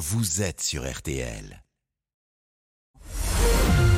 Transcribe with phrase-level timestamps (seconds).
[0.00, 1.62] vous êtes sur RTL.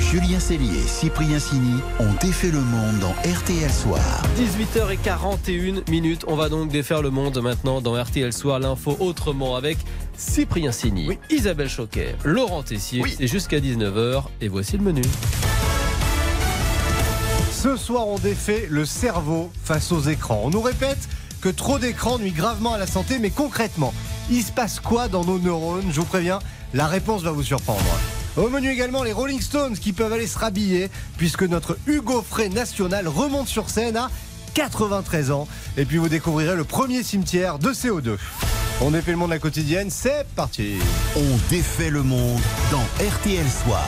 [0.00, 4.24] Julien Cellier et Cyprien Sini ont défait le monde dans RTL Soir.
[4.36, 6.24] 18h41 minutes.
[6.26, 8.58] On va donc défaire le monde maintenant dans RTL Soir.
[8.58, 9.78] L'info autrement avec
[10.16, 13.04] Cyprien Sini, Isabelle Choquet, Laurent Tessier.
[13.16, 15.02] C'est jusqu'à 19h et voici le menu.
[17.52, 20.40] Ce soir, on défait le cerveau face aux écrans.
[20.42, 21.08] On nous répète
[21.40, 23.94] que trop d'écrans nuit gravement à la santé, mais concrètement,
[24.30, 26.38] il se passe quoi dans nos neurones Je vous préviens,
[26.74, 27.80] la réponse va vous surprendre.
[28.36, 30.88] Au menu également les Rolling Stones qui peuvent aller se rhabiller
[31.18, 34.10] puisque notre Hugo Frey national remonte sur scène à
[34.54, 35.46] 93 ans.
[35.76, 38.16] Et puis vous découvrirez le premier cimetière de CO2.
[38.80, 40.76] On défait le monde la quotidienne, c'est parti.
[41.16, 43.84] On défait le monde dans RTL Soir.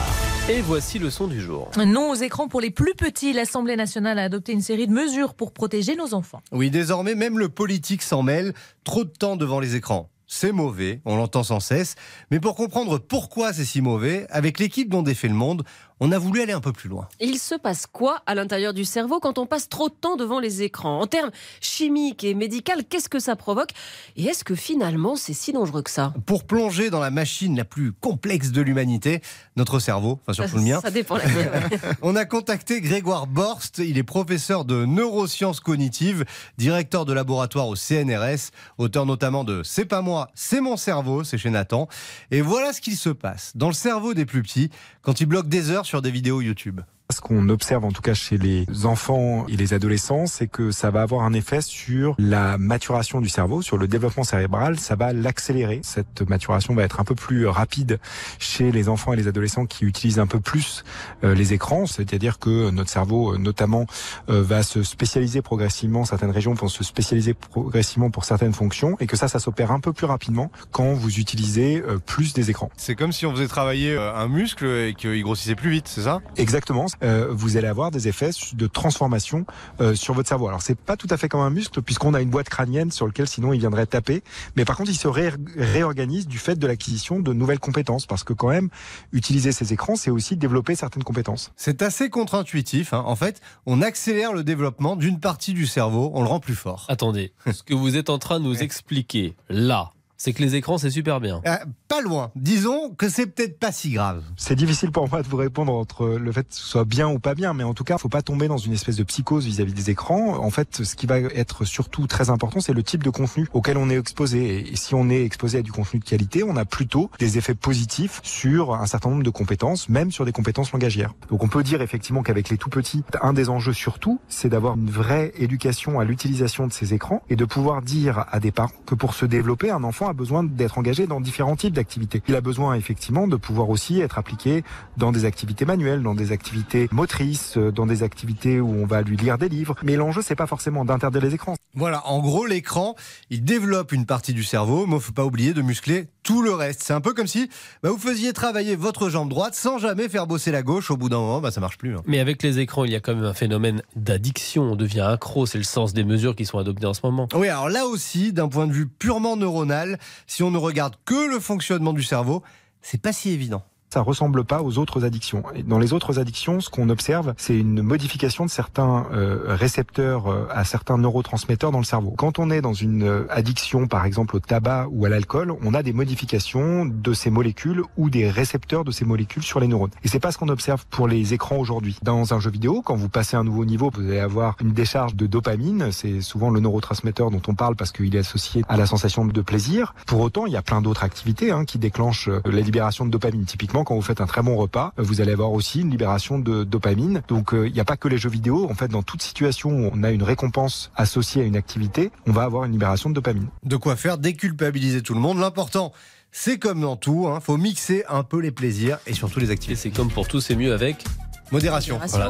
[0.47, 1.71] Et voici le son du jour.
[1.83, 3.33] Non aux écrans pour les plus petits.
[3.33, 6.41] L'Assemblée nationale a adopté une série de mesures pour protéger nos enfants.
[6.51, 8.53] Oui, désormais, même le politique s'en mêle.
[8.83, 11.95] Trop de temps devant les écrans c'est mauvais, on l'entend sans cesse.
[12.29, 15.63] Mais pour comprendre pourquoi c'est si mauvais, avec l'équipe dont défait le monde,
[15.99, 17.07] on a voulu aller un peu plus loin.
[17.19, 20.39] Il se passe quoi à l'intérieur du cerveau quand on passe trop de temps devant
[20.39, 20.99] les écrans?
[20.99, 23.69] En termes chimiques et médicaux, qu'est-ce que ça provoque?
[24.15, 26.13] Et est-ce que finalement c'est si dangereux que ça?
[26.25, 29.21] Pour plonger dans la machine la plus complexe de l'humanité,
[29.55, 30.81] notre cerveau, enfin surtout le mien.
[30.81, 31.23] Ça dépend la
[32.01, 36.25] On a contacté Grégoire Borst, il est professeur de neurosciences cognitives,
[36.57, 41.37] directeur de laboratoire au CNRS, auteur notamment de C'est pas moi, c'est mon cerveau, c'est
[41.37, 41.87] chez Nathan.
[42.31, 44.69] Et voilà ce qu'il se passe dans le cerveau des plus petits
[45.01, 46.81] quand ils bloquent des heures sur des vidéos YouTube.
[47.11, 50.89] Ce qu'on observe en tout cas chez les enfants et les adolescents, c'est que ça
[50.89, 55.13] va avoir un effet sur la maturation du cerveau, sur le développement cérébral, ça va
[55.13, 55.81] l'accélérer.
[55.83, 57.99] Cette maturation va être un peu plus rapide
[58.39, 60.83] chez les enfants et les adolescents qui utilisent un peu plus
[61.23, 63.85] euh, les écrans, c'est-à-dire que notre cerveau euh, notamment
[64.29, 69.05] euh, va se spécialiser progressivement, certaines régions vont se spécialiser progressivement pour certaines fonctions et
[69.05, 72.71] que ça, ça s'opère un peu plus rapidement quand vous utilisez plus des écrans.
[72.77, 76.21] C'est comme si on faisait travailler un muscle et qu'il grossissait plus vite, c'est ça?
[76.37, 76.87] Exactement.
[77.03, 79.45] Euh, vous allez avoir des effets de transformation
[79.81, 80.47] euh, sur votre cerveau.
[80.47, 83.07] Alors c'est pas tout à fait comme un muscle puisqu'on a une boîte crânienne sur
[83.07, 84.23] lequel sinon il viendrait taper,
[84.55, 88.33] mais par contre il se réorganise du fait de l'acquisition de nouvelles compétences parce que
[88.33, 88.69] quand même
[89.11, 91.51] utiliser ces écrans c'est aussi développer certaines compétences.
[91.55, 92.93] C'est assez contre-intuitif.
[92.93, 93.03] Hein.
[93.05, 96.85] En fait, on accélère le développement d'une partie du cerveau, on le rend plus fort.
[96.89, 100.77] Attendez, ce que vous êtes en train de nous expliquer là, c'est que les écrans,
[100.77, 101.41] c'est super bien.
[101.45, 102.31] Euh, pas loin.
[102.35, 104.23] Disons que c'est peut-être pas si grave.
[104.37, 107.19] C'est difficile pour moi de vous répondre entre le fait que ce soit bien ou
[107.19, 109.45] pas bien, mais en tout cas, il faut pas tomber dans une espèce de psychose
[109.45, 110.37] vis-à-vis des écrans.
[110.37, 113.77] En fait, ce qui va être surtout très important, c'est le type de contenu auquel
[113.77, 114.71] on est exposé.
[114.71, 117.55] Et si on est exposé à du contenu de qualité, on a plutôt des effets
[117.55, 121.13] positifs sur un certain nombre de compétences, même sur des compétences langagières.
[121.29, 124.75] Donc on peut dire effectivement qu'avec les tout petits, un des enjeux surtout, c'est d'avoir
[124.75, 128.71] une vraie éducation à l'utilisation de ces écrans et de pouvoir dire à des parents
[128.85, 132.21] que pour se développer, un enfant a besoin d'être engagé dans différents types d'activités.
[132.27, 134.63] Il a besoin effectivement de pouvoir aussi être appliqué
[134.97, 139.01] dans des activités manuelles, dans des activités motrices, euh, dans des activités où on va
[139.01, 139.75] lui lire des livres.
[139.83, 141.55] Mais l'enjeu, c'est pas forcément d'interdire les écrans.
[141.75, 142.95] Voilà, en gros, l'écran,
[143.29, 146.53] il développe une partie du cerveau, mais il faut pas oublier de muscler tout le
[146.53, 146.81] reste.
[146.83, 147.49] C'est un peu comme si
[147.83, 150.89] bah, vous faisiez travailler votre jambe droite sans jamais faire bosser la gauche.
[150.89, 151.95] Au bout d'un moment, bah, ça marche plus.
[151.95, 152.01] Hein.
[152.05, 154.63] Mais avec les écrans, il y a quand même un phénomène d'addiction.
[154.63, 155.45] On devient accro.
[155.45, 157.27] C'est le sens des mesures qui sont adoptées en ce moment.
[157.35, 161.29] Oui, alors là aussi, d'un point de vue purement neuronal, si on ne regarde que
[161.29, 162.41] le fonctionnement du cerveau,
[162.81, 163.63] c'est pas si évident
[163.95, 165.41] ça ressemble pas aux autres addictions.
[165.67, 170.49] Dans les autres addictions, ce qu'on observe, c'est une modification de certains euh, récepteurs euh,
[170.51, 172.13] à certains neurotransmetteurs dans le cerveau.
[172.17, 175.73] Quand on est dans une euh, addiction, par exemple au tabac ou à l'alcool, on
[175.73, 179.91] a des modifications de ces molécules ou des récepteurs de ces molécules sur les neurones.
[180.03, 181.97] Et c'est pas ce qu'on observe pour les écrans aujourd'hui.
[182.03, 185.15] Dans un jeu vidéo, quand vous passez un nouveau niveau, vous allez avoir une décharge
[185.15, 185.93] de dopamine.
[185.93, 189.41] C'est souvent le neurotransmetteur dont on parle parce qu'il est associé à la sensation de
[189.41, 189.95] plaisir.
[190.05, 193.45] Pour autant, il y a plein d'autres activités hein, qui déclenchent la libération de dopamine.
[193.45, 196.63] Typiquement, quand vous faites un très bon repas, vous allez avoir aussi une libération de
[196.63, 197.21] dopamine.
[197.27, 198.69] Donc euh, il n'y a pas que les jeux vidéo.
[198.69, 202.31] En fait, dans toute situation où on a une récompense associée à une activité, on
[202.31, 203.47] va avoir une libération de dopamine.
[203.63, 205.39] De quoi faire déculpabiliser tout le monde.
[205.39, 205.93] L'important,
[206.31, 209.51] c'est comme dans tout, il hein, faut mixer un peu les plaisirs et surtout les
[209.51, 209.79] activités.
[209.79, 211.05] C'est comme pour tout, c'est mieux avec
[211.51, 211.99] modération.
[212.09, 212.29] Voilà,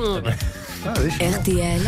[0.86, 1.82] ah RTL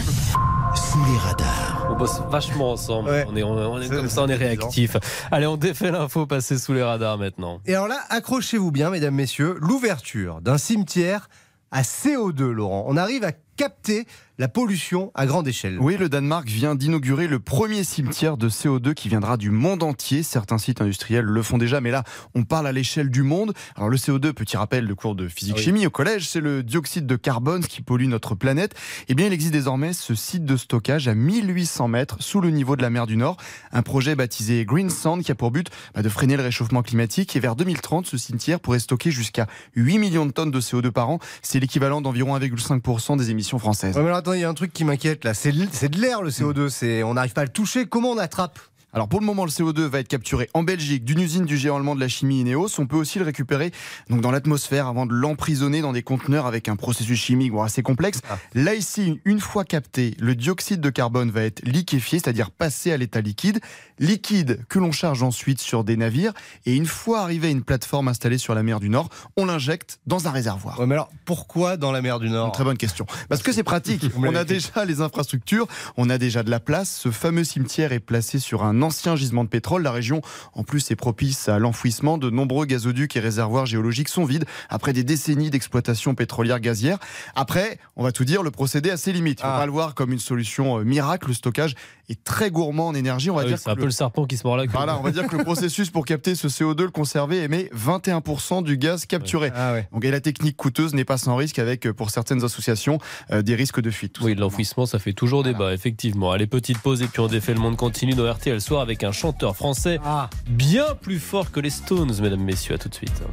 [0.97, 1.87] sous les radars.
[1.91, 3.09] On bosse vachement ensemble.
[3.27, 4.97] On est, on est comme ça, on est réactif.
[5.31, 7.61] Allez, on défait l'info, passer sous les radars maintenant.
[7.65, 11.29] Et alors là, accrochez-vous bien, mesdames, messieurs, l'ouverture d'un cimetière
[11.71, 12.85] à CO2, Laurent.
[12.87, 14.07] On arrive à capter
[14.39, 15.77] la pollution à grande échelle.
[15.79, 20.21] Oui, le Danemark vient d'inaugurer le premier cimetière de CO2 qui viendra du monde entier.
[20.21, 22.03] Certains sites industriels le font déjà, mais là,
[22.35, 23.53] on parle à l'échelle du monde.
[23.75, 27.15] Alors le CO2, petit rappel de cours de physique-chimie au collège, c'est le dioxyde de
[27.15, 28.75] carbone qui pollue notre planète.
[29.07, 32.75] Eh bien, il existe désormais ce site de stockage à 1800 mètres sous le niveau
[32.75, 33.37] de la mer du Nord.
[33.71, 37.35] Un projet baptisé Green Sand qui a pour but bah, de freiner le réchauffement climatique.
[37.35, 41.09] Et vers 2030, ce cimetière pourrait stocker jusqu'à 8 millions de tonnes de CO2 par
[41.09, 41.17] an.
[41.41, 43.97] C'est l'équivalent d'environ 1,5% des émissions françaises.
[43.97, 44.03] Ouais,
[44.35, 45.33] il y a un truc qui m'inquiète là.
[45.33, 46.69] C'est de l'air le CO2.
[46.69, 47.85] C'est, on n'arrive pas à le toucher.
[47.85, 48.59] Comment on attrape?
[48.97, 51.75] Alors pour le moment, le CO2 va être capturé en Belgique d'une usine du géant
[51.75, 52.79] allemand de la chimie Ineos.
[52.79, 53.71] On peut aussi le récupérer
[54.09, 58.21] donc dans l'atmosphère avant de l'emprisonner dans des conteneurs avec un processus chimique assez complexe.
[58.27, 58.39] Ah.
[58.55, 62.97] Là ici, une fois capté, le dioxyde de carbone va être liquéfié, c'est-à-dire passé à
[62.97, 63.59] l'état liquide,
[63.99, 66.33] liquide que l'on charge ensuite sur des navires
[66.65, 69.99] et une fois arrivé à une plateforme installée sur la mer du Nord, on l'injecte
[70.07, 70.83] dans un réservoir.
[70.87, 72.51] mais alors pourquoi dans la mer du Nord?
[72.51, 73.05] Très bonne question.
[73.29, 74.05] Parce que c'est pratique.
[74.17, 75.67] on a déjà les infrastructures,
[75.97, 76.89] on a déjà de la place.
[76.89, 79.83] Ce fameux cimetière est placé sur un ancien gisement de pétrole.
[79.83, 80.21] La région,
[80.53, 82.17] en plus, est propice à l'enfouissement.
[82.17, 86.97] De nombreux gazoducs et réservoirs géologiques sont vides après des décennies d'exploitation pétrolière gazière.
[87.35, 89.41] Après, on va tout dire, le procédé a ses limites.
[89.43, 89.65] On va ah.
[89.65, 91.27] le voir comme une solution euh, miracle.
[91.27, 91.75] Le stockage
[92.09, 93.29] est très gourmand en énergie.
[93.29, 94.71] On va ah dire c'est un peu le serpent qui se mord la queue.
[94.73, 98.63] Voilà, on va dire que le processus pour capter ce CO2, le conserver, émet 21%
[98.63, 99.51] du gaz capturé.
[99.55, 102.99] Ah Donc, et la technique coûteuse n'est pas sans risque avec, euh, pour certaines associations,
[103.31, 104.19] euh, des risques de fuite.
[104.21, 106.31] Oui, l'enfouissement, ça fait toujours débat, effectivement.
[106.31, 109.13] Allez, petite pause et puis on défait le monde continue dans RTL Soir avec un
[109.13, 110.29] chanteur français ah.
[110.49, 112.75] bien plus fort que les Stones, mesdames, messieurs.
[112.75, 113.23] À tout de suite.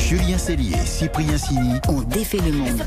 [0.00, 2.82] Julien Cellier, Cyprien Sini ont défait le monde.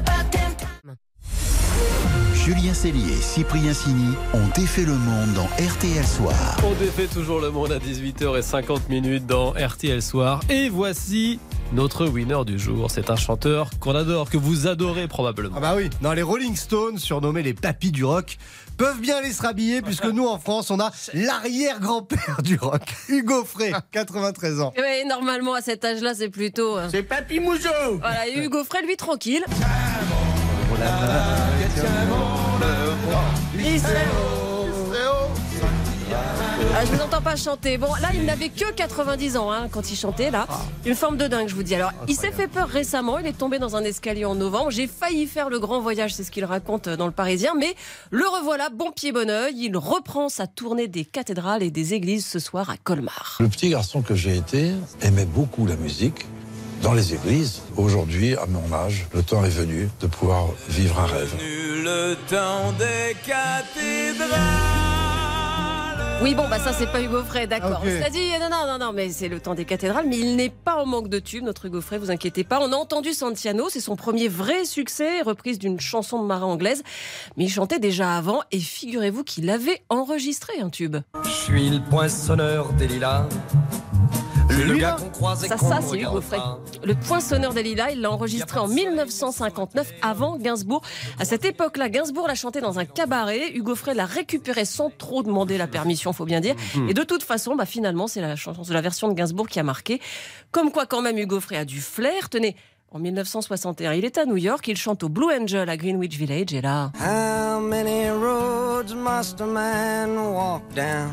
[2.34, 6.58] Julien Cellier et Cyprien Sini ont défait le monde dans RTL Soir.
[6.66, 10.42] On défait toujours le monde à 18h50 dans RTL Soir.
[10.50, 11.40] Et voici
[11.74, 12.90] notre winner du jour.
[12.90, 15.56] C'est un chanteur qu'on adore, que vous adorez probablement.
[15.58, 18.38] Ah bah oui, dans les Rolling Stones, surnommés les papis du rock,
[18.78, 23.44] peuvent bien aller se rhabiller puisque nous en France, on a l'arrière-grand-père du rock, Hugo
[23.44, 24.74] Frey, 93 ans.
[24.78, 26.78] Oui, normalement à cet âge-là, c'est plutôt.
[26.78, 29.44] Euh, c'est Papy Mougeot Voilà, et Hugo Frey, lui, tranquille.
[36.80, 37.80] Ah, je vous entends pas chanter.
[37.80, 40.46] Bon, là, il n'avait que 90 ans hein, quand il chantait, là.
[40.86, 41.74] Une forme de dingue, je vous dis.
[41.74, 43.18] Alors, il s'est fait peur récemment.
[43.18, 44.70] Il est tombé dans un escalier en novembre.
[44.70, 47.54] J'ai failli faire le grand voyage, c'est ce qu'il raconte dans le Parisien.
[47.58, 47.74] Mais
[48.12, 49.56] le revoilà, bon pied, bon oeil.
[49.58, 53.38] Il reprend sa tournée des cathédrales et des églises ce soir à Colmar.
[53.40, 56.28] Le petit garçon que j'ai été aimait beaucoup la musique
[56.84, 57.64] dans les églises.
[57.76, 61.34] Aujourd'hui, à mon âge, le temps est venu de pouvoir vivre un rêve.
[61.84, 64.77] Le temps des cathédrales.
[66.22, 67.80] Oui, bon, bah ça, c'est pas Hugo Frey, d'accord.
[67.82, 67.98] Okay.
[67.98, 70.50] Cela dit, non, non, non, non, mais c'est le temps des cathédrales, mais il n'est
[70.50, 72.60] pas en manque de tubes, notre Hugo Frey, vous inquiétez pas.
[72.60, 76.82] On a entendu Santiano, c'est son premier vrai succès, reprise d'une chanson de marin anglaise,
[77.38, 80.98] mais il chantait déjà avant, et figurez-vous qu'il avait enregistré un tube.
[81.24, 83.28] Je suis le poinçonneur des lilas.
[84.50, 84.98] Le gars
[85.36, 86.40] Ça, ça c'est Hugo Frey.
[86.84, 90.82] Le poinçonneur des lilas, il l'a enregistré en 1959 avant Gainsbourg.
[91.20, 93.52] À cette époque-là, Gainsbourg l'a chanté dans un cabaret.
[93.54, 96.56] Hugo Frey l'a récupéré sans trop demander la permission, faut bien dire.
[96.76, 96.90] Mhm.
[96.90, 99.60] Et de toute façon, bah, finalement, c'est la chanson de la version de Gainsbourg qui
[99.60, 100.00] a marqué.
[100.52, 102.30] Comme quoi, quand même, Hugo Frey a du flair.
[102.30, 102.56] Tenez,
[102.90, 106.54] en 1961, il est à New York, il chante au Blue Angel à Greenwich Village
[106.54, 106.92] et là.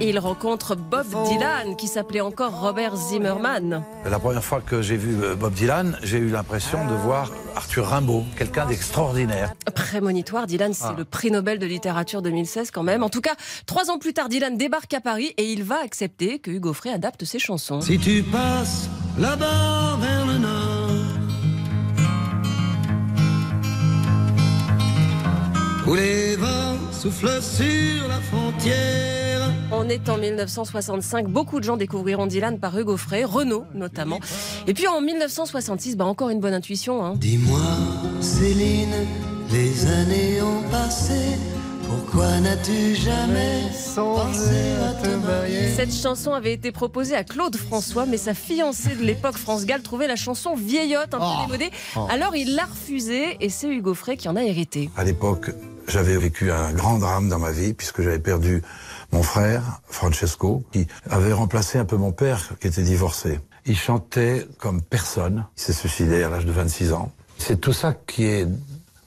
[0.01, 3.83] Il rencontre Bob Dylan qui s'appelait encore Robert Zimmerman.
[4.05, 7.87] La première fois que j'ai vu euh, Bob Dylan, j'ai eu l'impression de voir Arthur
[7.87, 9.53] Rimbaud, quelqu'un d'extraordinaire.
[9.75, 10.95] Prémonitoire, Dylan, c'est ah.
[10.97, 13.03] le prix Nobel de littérature 2016 quand même.
[13.03, 13.35] En tout cas,
[13.67, 16.91] trois ans plus tard, Dylan débarque à Paris et il va accepter que Hugo Frey
[16.91, 17.81] adapte ses chansons.
[17.81, 18.89] Si tu passes
[19.19, 20.74] là-bas vers le nord
[25.87, 29.53] où les vents soufflent sur la frontière.
[29.73, 34.21] On est en 1965, beaucoup de gens découvriront Dylan par Hugo Frey, Renault notamment.
[34.67, 37.05] Et puis en 1966, bah encore une bonne intuition.
[37.05, 37.15] Hein.
[37.17, 37.61] Dis-moi,
[38.21, 38.95] Céline,
[39.51, 41.39] les années ont passé.
[41.87, 43.63] Pourquoi n'as-tu jamais
[43.95, 45.69] pensé à te marier?
[45.77, 49.83] Cette chanson avait été proposée à Claude François, mais sa fiancée de l'époque, France Gall,
[49.83, 51.47] trouvait la chanson vieillotte, un peu oh.
[51.47, 51.71] démodée.
[51.97, 52.07] Oh.
[52.11, 54.91] Alors il l'a refusée et c'est Hugo Frey qui en a hérité.
[54.97, 55.51] À l'époque,
[55.89, 58.63] j'avais vécu un grand drame dans ma vie puisque j'avais perdu
[59.13, 63.41] mon frère, Francesco, qui avait remplacé un peu mon père qui était divorcé.
[63.67, 65.47] Il chantait comme personne.
[65.57, 67.13] Il s'est suicidé à l'âge de 26 ans.
[67.39, 68.47] C'est tout ça qui est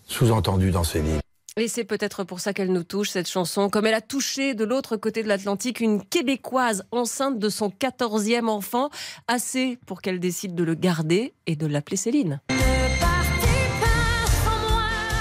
[0.07, 1.21] sous-entendu dans ses livres.
[1.57, 4.63] Et c'est peut-être pour ça qu'elle nous touche, cette chanson, comme elle a touché de
[4.63, 8.91] l'autre côté de l'Atlantique une Québécoise enceinte de son 14e enfant,
[9.27, 12.41] assez pour qu'elle décide de le garder et de l'appeler Céline.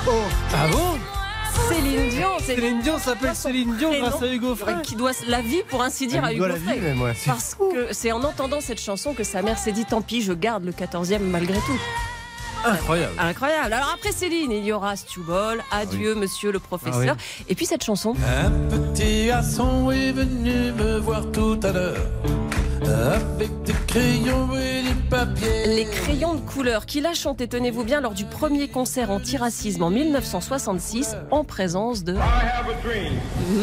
[0.08, 0.22] Oh,
[0.54, 0.86] ah bon?
[0.88, 1.05] Céline
[2.16, 2.38] Dion.
[2.40, 4.74] Céline Dion s'appelle Céline Dion grâce à Hugo Frey.
[4.82, 6.80] Qui doit la vie, pour ainsi dire, à Hugo Frey.
[7.26, 10.32] Parce que c'est en entendant cette chanson que sa mère s'est dit tant pis, je
[10.32, 11.80] garde le 14e malgré tout.
[12.64, 13.12] Incroyable.
[13.18, 13.72] Incroyable.
[13.72, 17.16] Alors après Céline, il y aura Stubol, Adieu Monsieur le professeur.
[17.18, 18.14] Ah Et puis cette chanson.
[18.42, 21.96] Un petit garçon est venu me voir tout à l'heure
[22.82, 24.85] avec des crayons et
[25.66, 29.90] Les crayons de couleur qu'il a chanté, tenez-vous bien, lors du premier concert anti-racisme en
[29.90, 32.16] 1966 en présence de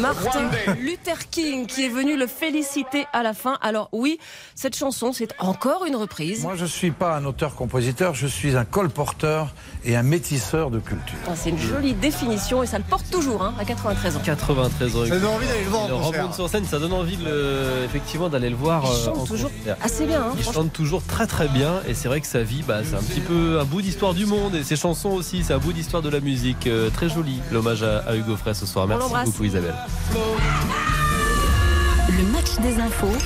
[0.00, 3.58] Martin Luther King qui est venu le féliciter à la fin.
[3.60, 4.18] Alors oui,
[4.54, 6.42] cette chanson, c'est encore une reprise.
[6.44, 9.52] Moi, je suis pas un auteur-compositeur, je suis un colporteur
[9.84, 11.18] et un métisseur de culture.
[11.28, 14.20] Ah, c'est une jolie définition et ça le porte toujours hein, à 93 ans.
[14.24, 15.06] 93 ans.
[15.06, 16.34] Ça donne envie d'aller le voir en concert.
[16.34, 17.18] sur scène, ça donne envie
[17.84, 18.86] effectivement d'aller le voir.
[18.86, 19.50] Euh, toujours
[19.82, 20.22] assez bien.
[20.22, 22.94] Hein, il chante toujours très très bien et c'est vrai que sa vie, bah, c'est
[22.94, 25.72] un petit peu un bout d'histoire du monde et ses chansons aussi, c'est un bout
[25.72, 26.66] d'histoire de la musique.
[26.66, 28.86] Euh, très joli l'hommage à, Hugo Frey ce soir.
[28.86, 29.74] Merci beaucoup Isabelle.
[32.08, 33.18] Le match des infos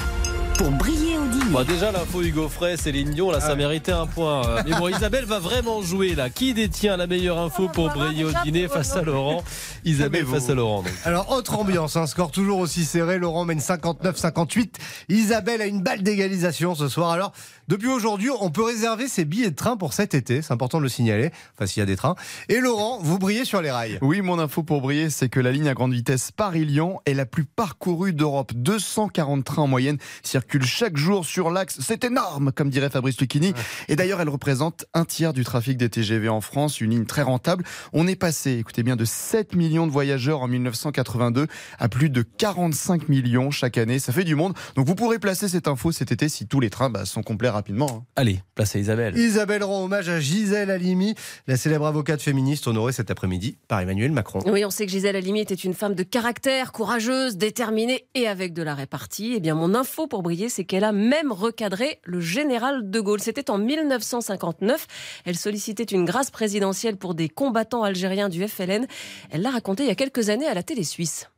[0.59, 1.53] pour briller au dîner.
[1.53, 4.45] Bah déjà l'info Hugo Frey, Céline Dion, là ça méritait un point.
[4.45, 6.31] Euh, mais bon, Isabelle va vraiment jouer là.
[6.31, 9.45] Qui détient la meilleure info pour briller au dîner face à Laurent?
[9.85, 10.83] Isabelle face à Laurent.
[11.05, 13.19] Alors autre ambiance, un score toujours aussi serré.
[13.19, 14.75] Laurent mène 59-58.
[15.09, 17.13] Isabelle a une balle d'égalisation ce soir.
[17.13, 17.33] Alors
[17.69, 20.41] depuis aujourd'hui, on peut réserver ses billets de train pour cet été.
[20.41, 21.31] C'est important de le signaler.
[21.55, 22.15] Enfin, s'il y a des trains.
[22.49, 23.99] Et Laurent, vous brillez sur les rails.
[24.01, 27.27] Oui, mon info pour briller, c'est que la ligne à grande vitesse Paris-Lyon est la
[27.27, 28.53] plus parcourue d'Europe.
[28.55, 31.79] 240 trains en moyenne circulent chaque jour sur l'axe.
[31.81, 33.53] C'est énorme, comme dirait Fabrice Lucchini.
[33.89, 36.81] Et d'ailleurs, elle représente un tiers du trafic des TGV en France.
[36.81, 37.65] Une ligne très rentable.
[37.93, 41.47] On est passé, écoutez bien, de 7 millions de voyageurs en 1982
[41.79, 43.99] à plus de 45 millions chaque année.
[43.99, 44.55] Ça fait du monde.
[44.75, 47.58] Donc vous pourrez placer cette info cet été si tous les trains bah, sont complets
[47.59, 47.89] rapidement.
[47.91, 48.05] Hein.
[48.17, 49.17] Allez, place à Isabelle.
[49.17, 51.15] Isabelle rend hommage à Gisèle Halimi,
[51.47, 54.41] la célèbre avocate féministe honorée cet après-midi par Emmanuel Macron.
[54.47, 58.53] Oui, on sait que Gisèle Halimi était une femme de caractère, courageuse, déterminée et avec
[58.55, 59.35] de la répartie.
[59.37, 63.21] Eh bien, mon info pour briller, c'est qu'elle a même recadré le général de Gaulle.
[63.21, 64.87] C'était en 1959.
[65.25, 68.87] Elle sollicitait une grâce présidentielle pour des combattants algériens du FLN.
[69.31, 71.29] Elle l'a raconté il y a quelques années à la télé suisse.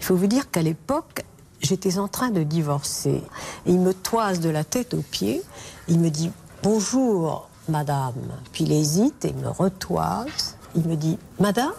[0.00, 1.24] Il faut vous dire qu'à l'époque,
[1.64, 3.22] J'étais en train de divorcer.
[3.64, 5.40] Il me toise de la tête aux pieds.
[5.88, 6.30] Il me dit
[6.62, 8.12] Bonjour, madame.
[8.52, 10.58] Puis il hésite et me retoise.
[10.76, 11.72] Il me dit Madame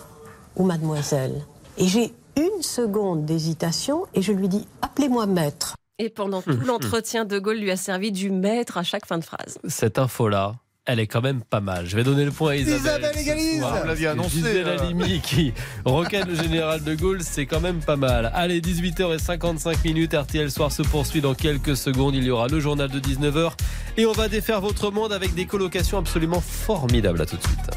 [0.56, 1.46] ou mademoiselle?
[1.78, 5.76] Et j'ai une seconde d'hésitation et je lui dis Appelez-moi maître.
[6.00, 9.24] Et pendant tout l'entretien, De Gaulle lui a servi du maître à chaque fin de
[9.24, 9.60] phrase.
[9.68, 11.88] Cette info-là, elle est quand même pas mal.
[11.88, 12.80] Je vais donner le point à Isabelle.
[12.80, 14.38] Isabelle égalise Vous l'aviez annoncé.
[14.38, 14.80] Gisèle euh.
[14.80, 18.32] Halimi qui requête le général de Gaulle, c'est quand même pas mal.
[18.34, 22.16] Allez, 18h55 minutes, RTL Soir se poursuit dans quelques secondes.
[22.16, 23.54] Il y aura le journal de 19h
[23.98, 27.22] et on va défaire votre monde avec des colocations absolument formidables.
[27.22, 27.72] À tout de suite.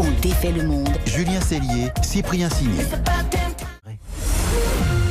[0.00, 0.88] On défait le monde.
[1.06, 2.84] Julien Cellier, Cyprien Signé.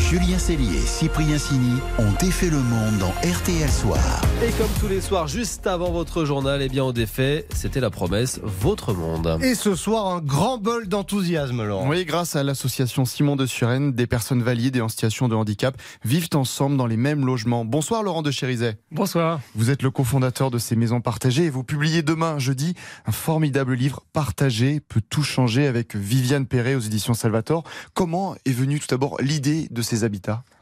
[0.10, 4.22] Julien Cellier et Cyprien Sini ont défait le monde dans RTL Soir.
[4.42, 7.90] Et comme tous les soirs, juste avant votre journal, eh bien on défait, c'était la
[7.90, 9.38] promesse, votre monde.
[9.44, 11.90] Et ce soir, un grand bol d'enthousiasme, Laurent.
[11.90, 15.76] Oui, grâce à l'association Simon de Suresnes, des personnes valides et en situation de handicap
[16.06, 17.66] vivent ensemble dans les mêmes logements.
[17.66, 18.78] Bonsoir Laurent de Chérizet.
[18.92, 19.42] Bonsoir.
[19.56, 22.76] Vous êtes le cofondateur de ces maisons partagées et vous publiez demain, jeudi,
[23.08, 27.66] un formidable livre Partagé peut tout changer avec Viviane Perret aux éditions Salvator.
[27.94, 29.97] Comment est venue tout d'abord l'idée de ces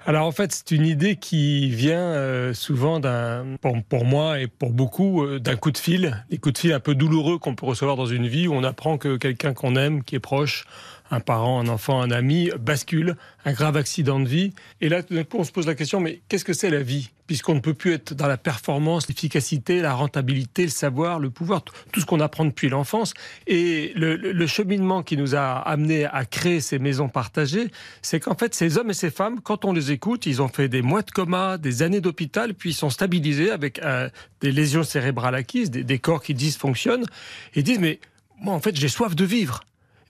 [0.08, 3.44] alors en fait, c'est une idée qui vient euh, souvent d'un,
[3.90, 6.80] pour, moi et pour beaucoup, euh, d'un coup de fil, des coups de fil un
[6.80, 10.04] peu douloureux qu'on peut recevoir dans une vie où on apprend que quelqu'un qu'on aime,
[10.04, 10.66] qui est proche,
[11.12, 14.54] un parent, un enfant, un ami bascule, un grave accident de vie.
[14.82, 16.82] Et là, tout d'un coup, on se pose la question, mais qu'est-ce que c'est la
[16.82, 17.12] vie?
[17.28, 21.64] Puisqu'on ne peut plus être dans la performance, l'efficacité, la rentabilité, le savoir, le pouvoir,
[21.64, 23.14] tout ce qu'on apprend depuis l'enfance.
[23.48, 27.72] Et le, cheminement qui nous a amené à créer ces maisons partagées,
[28.02, 30.70] c'est qu'en fait, ces hommes et ces femmes, quand on les écoute, ils ont fait
[30.70, 34.10] des mois de coma, des années d'hôpital, puis ils sont stabilisés avec euh,
[34.42, 37.06] des lésions cérébrales acquises, des, des corps qui dysfonctionnent,
[37.56, 38.00] et disent, mais
[38.40, 39.62] moi, en fait, j'ai soif de vivre.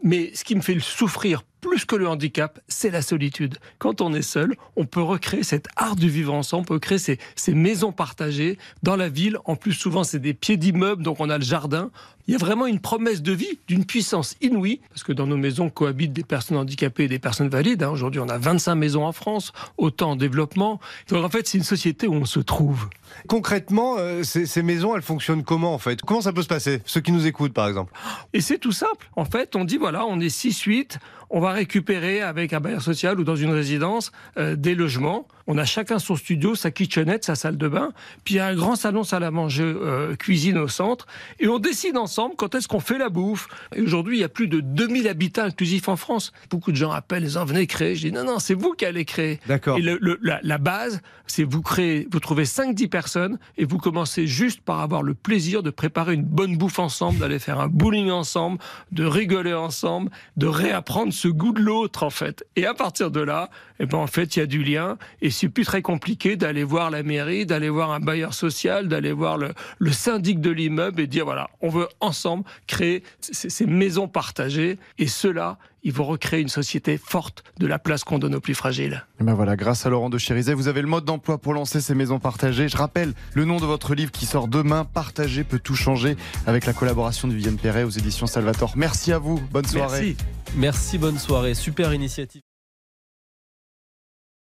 [0.03, 3.57] Mais ce qui me fait souffrir plus que le handicap, c'est la solitude.
[3.79, 6.99] Quand on est seul, on peut recréer cet art du vivre ensemble, on peut créer
[6.99, 7.17] ces,
[7.53, 9.37] maisons partagées dans la ville.
[9.45, 11.89] En plus, souvent, c'est des pieds d'immeubles, donc on a le jardin.
[12.27, 15.37] Il y a vraiment une promesse de vie d'une puissance inouïe, parce que dans nos
[15.37, 17.83] maisons cohabitent des personnes handicapées et des personnes valides.
[17.83, 17.89] Hein.
[17.89, 20.79] Aujourd'hui, on a 25 maisons en France, autant en développement.
[21.09, 22.89] Donc en fait, c'est une société où on se trouve.
[23.27, 26.01] Concrètement, euh, ces, ces, maisons, elles fonctionnent comment en fait?
[26.01, 26.81] Comment ça peut se passer?
[26.85, 27.93] Ceux qui nous écoutent, par exemple.
[28.33, 29.09] Et c'est tout simple.
[29.15, 30.97] En fait, on dit voilà, on est 6-8,
[31.29, 35.27] on va récupérer avec un bailleur social ou dans une résidence euh, des logements.
[35.47, 37.91] On a chacun son studio, sa kitchenette, sa salle de bain,
[38.23, 41.05] puis il y a un grand salon salle à manger, euh, cuisine au centre,
[41.39, 43.49] et on décide ensemble ensemble quand est-ce qu'on fait la bouffe?
[43.77, 46.31] Aujourd'hui, il y a plus de 2000 habitats inclusifs en France.
[46.49, 47.95] Beaucoup de gens appellent, les gens venez créer.
[47.95, 49.41] Je dis non, non, c'est vous qui allez créer.
[49.47, 49.77] D'accord.
[49.77, 54.27] Et le, la, la, base, c'est vous créez, vous trouvez 5-10 personnes et vous commencez
[54.27, 58.09] juste par avoir le plaisir de préparer une bonne bouffe ensemble, d'aller faire un bowling
[58.11, 58.59] ensemble,
[58.93, 62.45] de rigoler ensemble, de réapprendre ce goût de l'autre en fait.
[62.55, 65.29] Et à partir de là, eh ben en fait, il y a du lien et
[65.29, 69.37] c'est plus très compliqué d'aller voir la mairie, d'aller voir un bailleur social, d'aller voir
[69.37, 74.79] le, le syndic de l'immeuble et dire voilà, on veut ensemble créer ces maisons partagées
[74.97, 78.55] et cela ils vont recréer une société forte de la place qu'on donne aux plus
[78.55, 79.05] fragiles.
[79.21, 81.79] Et ben voilà, grâce à Laurent de Chérizet, vous avez le mode d'emploi pour lancer
[81.79, 82.67] ces maisons partagées.
[82.67, 86.65] Je rappelle le nom de votre livre qui sort demain, Partager peut tout changer, avec
[86.65, 88.73] la collaboration de Vivienne Perret aux éditions Salvatore.
[88.75, 90.15] Merci à vous, bonne soirée.
[90.15, 90.17] Merci,
[90.57, 92.41] Merci bonne soirée, super initiative.